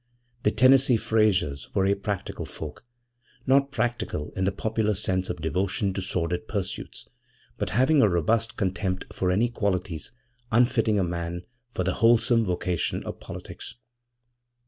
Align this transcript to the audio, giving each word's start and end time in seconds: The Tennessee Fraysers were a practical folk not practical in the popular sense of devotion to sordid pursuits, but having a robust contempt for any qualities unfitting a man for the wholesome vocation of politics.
The 0.41 0.49
Tennessee 0.49 0.97
Fraysers 0.97 1.67
were 1.75 1.85
a 1.85 1.93
practical 1.93 2.47
folk 2.47 2.83
not 3.45 3.71
practical 3.71 4.31
in 4.31 4.45
the 4.45 4.51
popular 4.51 4.95
sense 4.95 5.29
of 5.29 5.43
devotion 5.43 5.93
to 5.93 6.01
sordid 6.01 6.47
pursuits, 6.47 7.07
but 7.59 7.69
having 7.77 8.01
a 8.01 8.09
robust 8.09 8.57
contempt 8.57 9.05
for 9.13 9.29
any 9.29 9.47
qualities 9.47 10.11
unfitting 10.51 10.97
a 10.97 11.03
man 11.03 11.43
for 11.69 11.83
the 11.83 11.93
wholesome 11.93 12.43
vocation 12.45 13.03
of 13.03 13.19
politics. 13.19 13.75